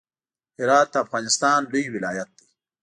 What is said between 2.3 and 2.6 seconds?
دی.